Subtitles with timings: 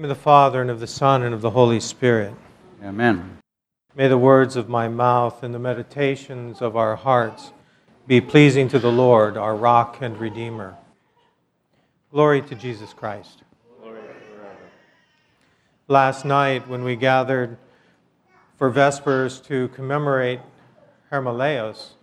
[0.00, 2.32] of the Father, and of the Son, and of the Holy Spirit.
[2.84, 3.38] Amen.
[3.96, 7.50] May the words of my mouth and the meditations of our hearts
[8.06, 10.76] be pleasing to the Lord, our rock and redeemer.
[12.12, 13.42] Glory to Jesus Christ.
[13.80, 13.98] Glory
[14.36, 14.56] forever.
[15.88, 17.58] Last night, when we gathered
[18.56, 20.38] for Vespers to commemorate
[21.10, 21.94] Hermolaus,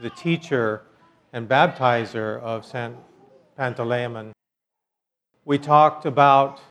[0.00, 0.80] the teacher
[1.34, 2.96] and baptizer of St.
[3.58, 4.32] Pantaleon,
[5.44, 6.62] we talked about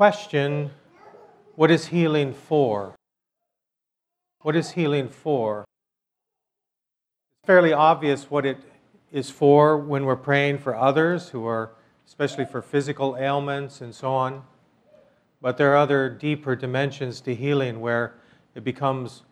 [0.00, 0.70] question
[1.56, 2.94] what is healing for?
[4.40, 5.66] What is healing for?
[7.34, 8.56] It's fairly obvious what it
[9.12, 11.72] is for when we're praying for others who are,
[12.06, 14.44] especially for physical ailments and so on.
[15.42, 18.14] But there are other deeper dimensions to healing where
[18.54, 19.24] it becomes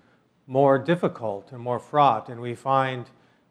[0.46, 3.06] more difficult and more fraught, and we find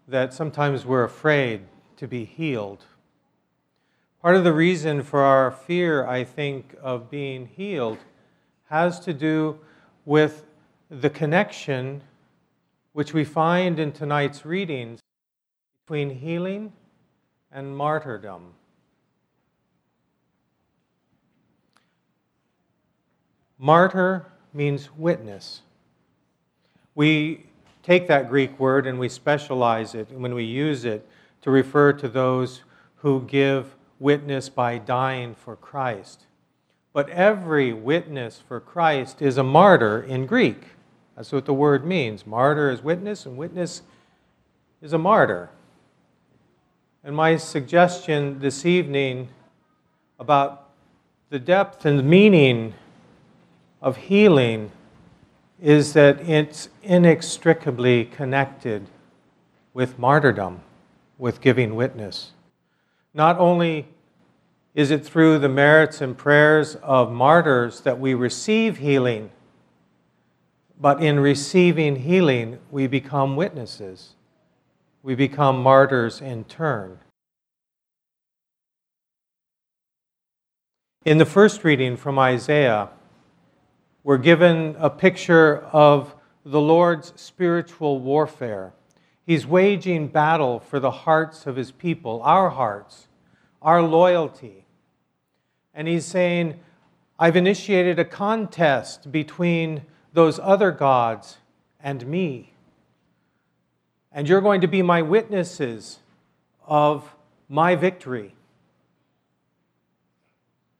[0.07, 1.61] that sometimes we're afraid
[1.95, 2.85] to be healed
[4.27, 7.99] Part of the reason for our fear, I think, of being healed
[8.65, 9.57] has to do
[10.03, 10.43] with
[10.89, 12.01] the connection
[12.91, 14.99] which we find in tonight's readings
[15.85, 16.73] between healing
[17.53, 18.51] and martyrdom.
[23.57, 25.61] Martyr means witness.
[26.95, 27.45] We
[27.81, 31.07] take that Greek word and we specialize it when we use it
[31.43, 32.63] to refer to those
[32.97, 36.23] who give witness by dying for Christ.
[36.93, 40.63] But every witness for Christ is a martyr in Greek.
[41.15, 42.25] That's what the word means.
[42.25, 43.81] Martyr is witness, and witness
[44.81, 45.49] is a martyr.
[47.03, 49.29] And my suggestion this evening
[50.19, 50.69] about
[51.29, 52.73] the depth and meaning
[53.81, 54.71] of healing
[55.61, 58.87] is that it's inextricably connected
[59.73, 60.61] with martyrdom,
[61.17, 62.31] with giving witness.
[63.17, 63.87] Not only
[64.75, 69.31] is it through the merits and prayers of martyrs that we receive healing,
[70.79, 74.13] but in receiving healing, we become witnesses.
[75.01, 76.99] We become martyrs in turn.
[81.03, 82.89] In the first reading from Isaiah,
[84.03, 86.13] we're given a picture of
[86.45, 88.73] the Lord's spiritual warfare.
[89.25, 93.06] He's waging battle for the hearts of his people, our hearts
[93.61, 94.65] our loyalty.
[95.73, 96.59] And he's saying,
[97.19, 101.37] I've initiated a contest between those other gods
[101.79, 102.53] and me.
[104.11, 105.99] And you're going to be my witnesses
[106.65, 107.13] of
[107.49, 108.33] my victory.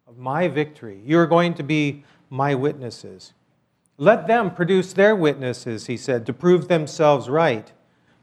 [0.08, 1.02] Of my victory.
[1.06, 3.34] You're going to be my witnesses.
[3.98, 7.72] Let them produce their witnesses, he said, to prove themselves right.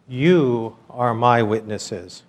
[0.06, 2.22] You are my witnesses.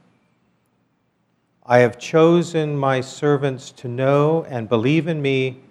[1.67, 5.61] I have chosen my servants to know and believe in me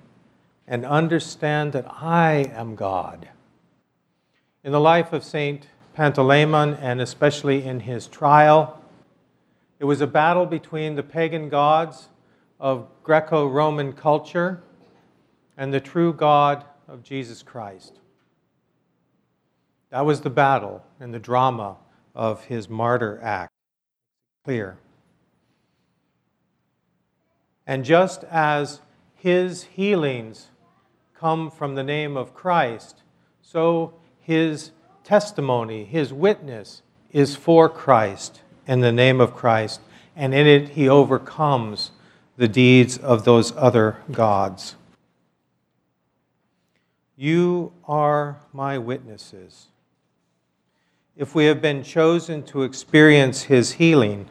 [0.67, 3.29] and understand that I am God.
[4.65, 8.83] In the life of Saint Pantaleon, and especially in his trial,
[9.79, 12.09] it was a battle between the pagan gods
[12.59, 14.65] of Greco Roman culture
[15.57, 18.01] and the true God of Jesus Christ.
[19.91, 21.77] That was the battle and the drama
[22.17, 23.53] of his martyr act.
[24.45, 24.79] Clear.
[27.67, 28.81] And just as
[29.15, 30.49] his healings
[31.15, 33.03] come from the name of Christ,
[33.41, 39.81] so his testimony, his witness, is for Christ in the name of Christ,
[40.17, 41.93] and in it he overcomes
[42.37, 44.75] the deeds of those other gods.
[47.17, 49.69] You are my witnesses.
[51.17, 54.29] If we have been chosen to experience his healing,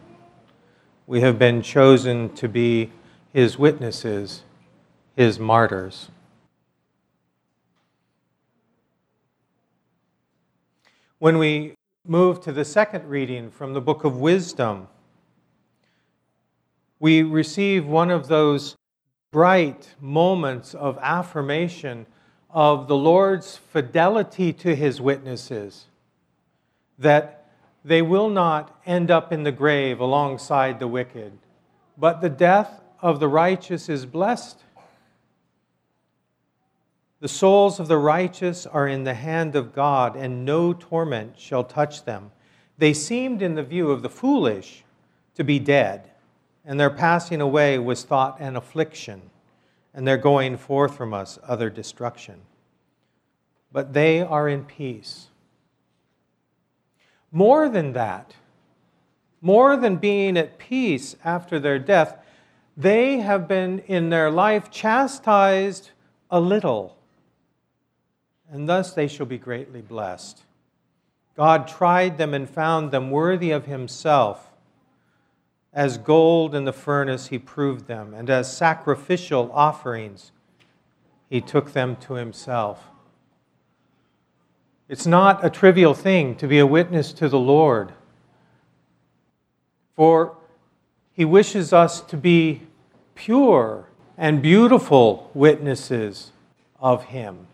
[1.07, 2.91] we have been chosen to be
[3.33, 4.43] his witnesses,
[5.15, 6.09] his martyrs.
[11.17, 11.73] When we
[12.05, 14.87] move to the second reading from the book of Wisdom,
[16.99, 18.75] we receive one of those
[19.31, 22.05] bright moments of affirmation
[22.51, 25.85] of the Lord's fidelity to his witnesses,
[26.99, 27.49] that
[27.83, 31.33] they will not end up in the grave alongside the wicked,
[31.97, 34.63] but the death of the righteous is blessed.
[37.19, 41.65] The souls of the righteous are in the hand of God, and no torment shall
[41.65, 42.31] touch them.
[42.77, 44.85] They seemed, in the view of the foolish,
[45.35, 46.11] to be dead,
[46.65, 49.21] and their passing away was thought an affliction,
[49.93, 52.39] and their going forth from us other destruction.
[53.73, 55.27] But they are in peace.
[57.33, 58.35] More than that,
[59.41, 62.22] more than being at peace after their death,
[62.75, 65.91] They have been in their life chastised
[66.31, 66.97] a little,
[68.49, 70.43] and thus they shall be greatly blessed.
[71.35, 74.51] God tried them and found them worthy of Himself.
[75.71, 80.31] As gold in the furnace, He proved them, and as sacrificial offerings,
[81.29, 82.89] He took them to Himself.
[84.89, 87.93] It's not a trivial thing to be a witness to the Lord,
[89.95, 90.37] for
[91.13, 92.63] He wishes us to be
[93.13, 93.87] pure
[94.17, 96.31] and beautiful witnesses
[96.79, 97.47] of Him.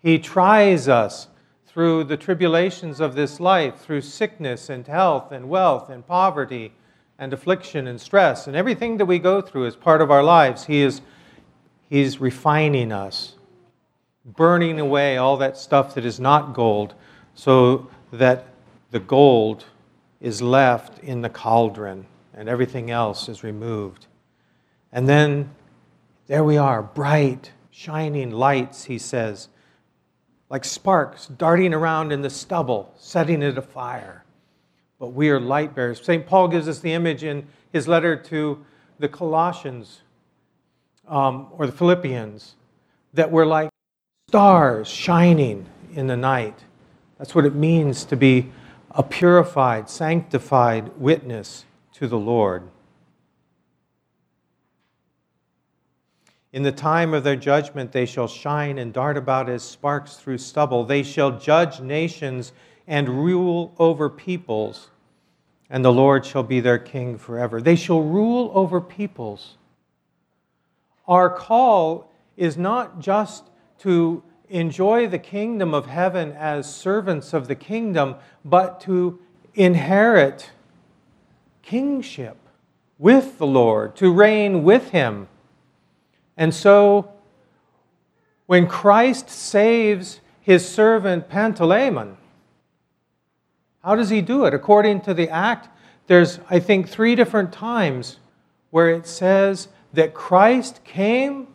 [0.00, 1.28] He tries us
[1.66, 6.72] through the tribulations of this life, through sickness and health and wealth and poverty
[7.18, 10.64] and affliction and stress and everything that we go through as part of our lives.
[10.64, 11.02] He is
[11.90, 13.34] He's refining us,
[14.24, 16.94] burning away all that stuff that is not gold
[17.34, 18.46] so that
[18.90, 19.64] the gold
[20.20, 22.06] is left in the cauldron
[22.38, 24.06] and everything else is removed.
[24.92, 25.50] And then
[26.28, 29.48] there we are, bright, shining lights, he says,
[30.48, 34.24] like sparks darting around in the stubble, setting it afire.
[35.00, 36.00] But we are light bearers.
[36.00, 36.24] St.
[36.24, 38.64] Paul gives us the image in his letter to
[39.00, 40.02] the Colossians
[41.08, 42.54] um, or the Philippians
[43.14, 43.68] that we're like
[44.28, 46.60] stars shining in the night.
[47.18, 48.52] That's what it means to be
[48.92, 51.64] a purified, sanctified witness
[51.98, 52.62] to the Lord.
[56.52, 60.38] In the time of their judgment, they shall shine and dart about as sparks through
[60.38, 60.84] stubble.
[60.84, 62.52] They shall judge nations
[62.86, 64.90] and rule over peoples,
[65.68, 67.60] and the Lord shall be their king forever.
[67.60, 69.56] They shall rule over peoples.
[71.08, 73.44] Our call is not just
[73.80, 79.18] to enjoy the kingdom of heaven as servants of the kingdom, but to
[79.54, 80.52] inherit
[81.68, 82.36] kingship
[82.98, 85.28] with the Lord, to reign with him
[86.38, 87.10] and so,
[88.46, 92.14] when Christ saves his servant Pantaleon,
[93.82, 94.54] how does he do it?
[94.54, 95.68] According to the act,
[96.06, 98.20] there's, I think, three different times
[98.70, 101.48] where it says that Christ came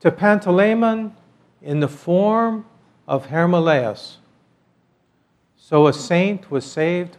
[0.00, 1.12] to Pantaleon
[1.60, 2.64] in the form
[3.06, 4.16] of Hermolaus.
[5.56, 7.18] So a saint was saved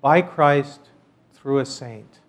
[0.00, 0.90] by Christ
[1.44, 2.20] through a saint.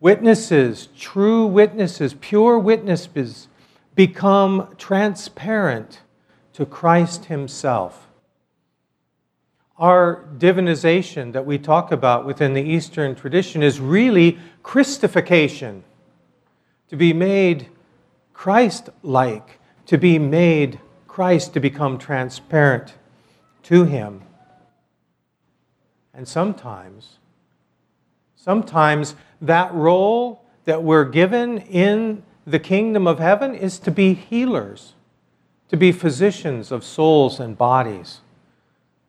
[0.00, 3.46] Witnesses, true witnesses, pure witnesses,
[3.94, 6.00] become transparent
[6.52, 8.08] to Christ Himself.
[9.78, 15.82] Our divinization that we talk about within the Eastern tradition is really Christification,
[16.88, 17.68] to be made
[18.34, 22.94] Christ like, to be made Christ to become transparent
[23.62, 24.22] to Him.
[26.12, 27.19] And sometimes,
[28.42, 34.94] sometimes that role that we're given in the kingdom of heaven is to be healers,
[35.68, 38.20] to be physicians of souls and bodies.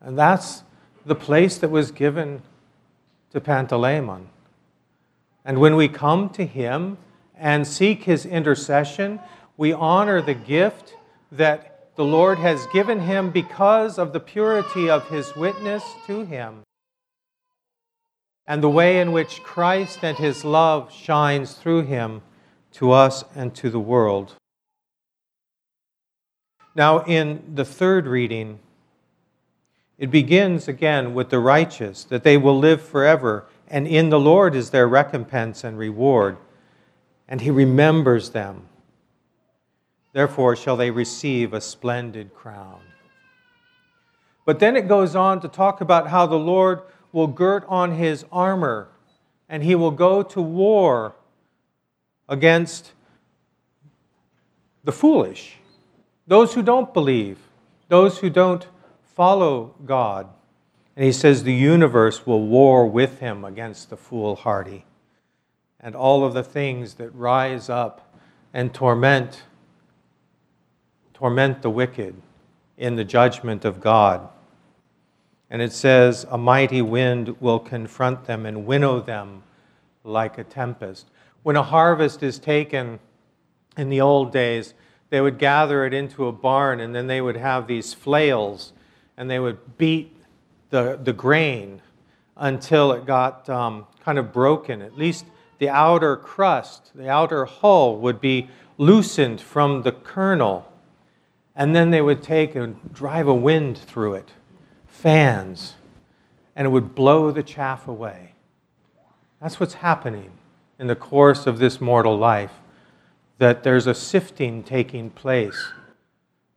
[0.02, 0.64] And that's
[1.06, 2.42] the place that was given
[3.32, 4.26] to Pantaleon.
[5.46, 6.98] And when we come to him
[7.38, 9.20] and seek his intercession,
[9.56, 10.96] we honor the gift
[11.32, 16.64] that the Lord has given him because of the purity of his witness to him
[18.52, 22.22] and the way in which Christ and his love shines through him
[22.74, 24.36] to us and to the world.
[26.76, 28.60] Now, in the third reading,
[29.98, 34.54] it begins again with the righteous, that they will live forever, and in the Lord
[34.54, 36.36] is their recompense and reward,
[37.30, 38.68] and he remembers them.
[40.12, 42.82] Therefore, shall they receive a splendid crown.
[44.44, 46.82] But then it goes on to talk about how the Lord
[47.12, 48.90] will girt on his armor
[49.50, 51.16] and he will go to war
[52.30, 52.94] against
[54.84, 55.58] the foolish,
[56.26, 57.38] those who don't believe,
[57.90, 58.68] those who don't
[59.04, 60.28] follow God.
[60.96, 64.86] And he says the universe will war with him against the foolhardy
[65.80, 68.16] and all of the things that rise up
[68.54, 69.44] and torment
[71.14, 72.16] torment the wicked
[72.78, 74.28] in the judgment of God.
[75.52, 79.44] And it says, A mighty wind will confront them and winnow them
[80.06, 81.08] like a tempest.
[81.44, 83.00] When a harvest is taken
[83.78, 84.74] in the old days,
[85.10, 88.72] they would gather it into a barn and then they would have these flails
[89.18, 90.16] and they would beat
[90.70, 91.82] the, the grain
[92.38, 94.82] until it got um, kind of broken.
[94.82, 95.26] At least
[95.58, 100.72] the outer crust, the outer hull would be loosened from the kernel.
[101.58, 104.32] And then they would take and drive a wind through it
[105.02, 105.74] fans
[106.56, 108.34] and it would blow the chaff away.
[109.42, 110.32] That's what's happening
[110.78, 112.52] in the course of this mortal life
[113.40, 115.72] that there's a sifting taking place.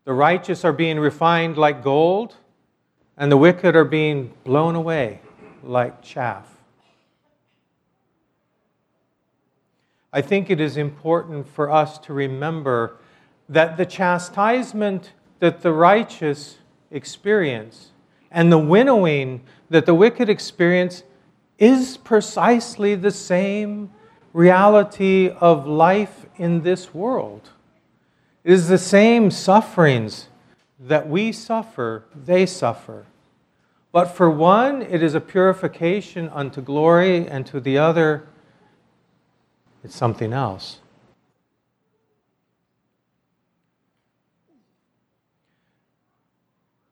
[0.05, 2.37] The righteous are being refined like gold,
[3.17, 5.21] and the wicked are being blown away
[5.63, 6.47] like chaff.
[10.13, 12.99] I think it is important for us to remember
[13.49, 16.59] that the chastisement that the righteous
[16.91, 17.93] experience
[18.35, 21.05] and the winnowing that the wicked experience
[21.59, 23.91] is precisely the same
[24.33, 27.51] reality of life in this world.
[28.43, 30.29] It is the same sufferings
[30.81, 33.07] that we suffer, they suffer.
[33.93, 38.27] But for one, it is a purification unto glory, and to the other,
[39.85, 40.81] it's something else.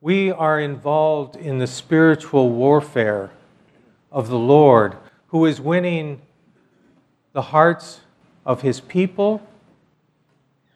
[0.03, 3.31] We are involved in the spiritual warfare
[4.11, 4.97] of the Lord,
[5.29, 6.21] who is winning
[7.33, 8.01] the hearts
[8.45, 9.47] of his people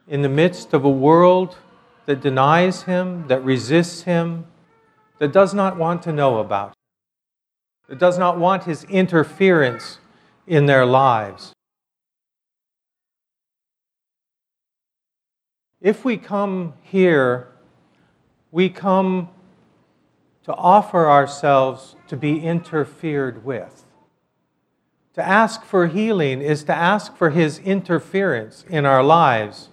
[0.06, 1.56] in the midst of a world
[2.04, 4.47] that denies him, that resists him,
[5.18, 6.75] that does not want to know about him,
[7.88, 9.99] that does not want his interference
[10.47, 11.52] in their lives.
[15.80, 17.49] If we come here,
[18.50, 19.29] we come
[20.45, 23.85] to offer ourselves to be interfered with.
[25.15, 29.71] To ask for healing is to ask for His interference in our lives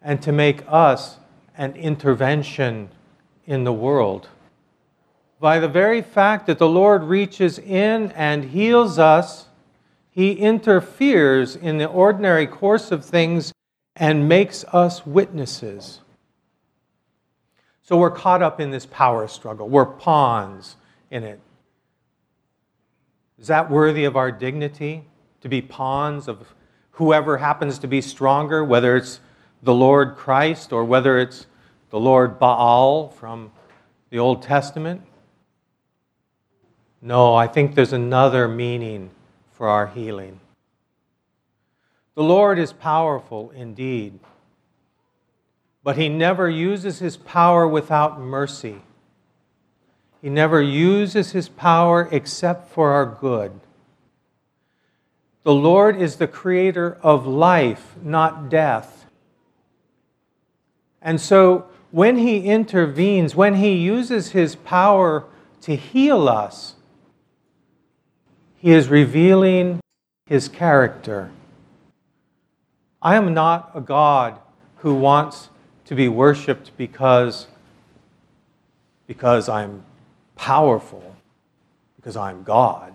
[0.00, 1.18] and to make us
[1.58, 2.88] an intervention
[3.46, 4.28] in the world.
[5.38, 9.48] By the very fact that the Lord reaches in and heals us,
[10.10, 13.52] He interferes in the ordinary course of things
[13.96, 16.00] and makes us witnesses.
[17.86, 19.68] So we're caught up in this power struggle.
[19.68, 20.74] We're pawns
[21.08, 21.38] in it.
[23.38, 25.04] Is that worthy of our dignity
[25.40, 26.52] to be pawns of
[26.90, 29.20] whoever happens to be stronger, whether it's
[29.62, 31.46] the Lord Christ or whether it's
[31.90, 33.52] the Lord Baal from
[34.10, 35.02] the Old Testament?
[37.00, 39.10] No, I think there's another meaning
[39.52, 40.40] for our healing.
[42.16, 44.18] The Lord is powerful indeed,
[45.86, 48.82] but He never uses His power without mercy.
[50.20, 53.52] He never uses His power except for our good.
[55.44, 59.06] The Lord is the creator of life, not death.
[61.00, 65.22] And so when He intervenes, when He uses His power
[65.60, 66.74] to heal us,
[68.56, 69.78] He is revealing
[70.26, 71.30] His character.
[73.00, 74.40] I am not a God
[74.78, 75.50] who wants
[75.86, 77.46] to be worshiped because,
[79.06, 79.84] because I'm
[80.34, 81.16] powerful,
[81.96, 82.92] because I'm God.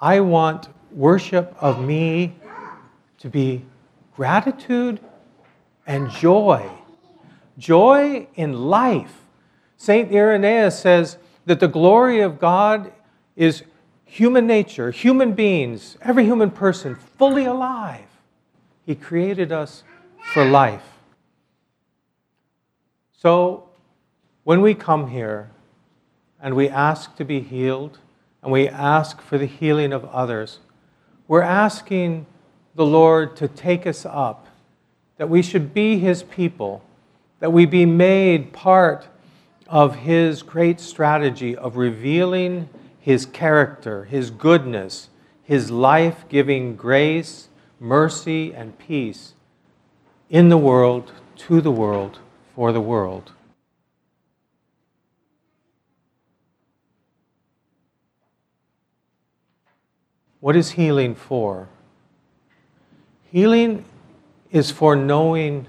[0.00, 2.34] I want worship of me
[3.18, 3.64] to be
[4.16, 5.00] gratitude
[5.86, 6.70] and joy.
[7.58, 9.20] Joy in life.
[9.76, 10.12] St.
[10.12, 12.92] Irenaeus says that the glory of God
[13.36, 13.64] is
[14.04, 18.06] human nature, human beings, every human person fully alive.
[18.84, 19.84] He created us
[20.22, 20.82] for life.
[23.18, 23.68] So
[24.44, 25.50] when we come here
[26.40, 27.98] and we ask to be healed
[28.42, 30.58] and we ask for the healing of others,
[31.28, 32.26] we're asking
[32.74, 34.46] the Lord to take us up
[35.18, 36.82] that we should be his people,
[37.40, 39.06] that we be made part
[39.68, 45.10] of his great strategy of revealing his character, his goodness,
[45.42, 47.48] his life giving grace,
[47.78, 49.34] mercy, and peace
[50.32, 52.18] in the world, to the world,
[52.56, 53.32] for the world.
[60.40, 61.68] What is healing for?
[63.30, 63.84] Healing
[64.50, 65.66] is for knowing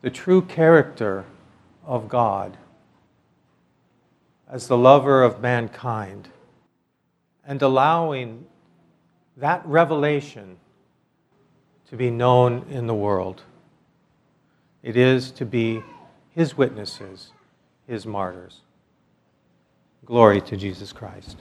[0.00, 1.24] the true character
[1.84, 2.56] of God
[4.48, 6.28] as the lover of mankind
[7.44, 8.46] and allowing
[9.36, 10.56] that revelation
[11.90, 13.42] to be known in the world.
[14.82, 15.82] It is to be
[16.30, 17.32] his witnesses,
[17.86, 18.60] his martyrs.
[20.04, 21.36] Glory to Jesus Christ.